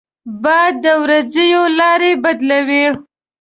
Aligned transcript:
باد 0.43 0.73
د 0.83 0.85
ورېځو 1.01 1.61
لاره 1.77 2.11
بدلوي 2.23 2.85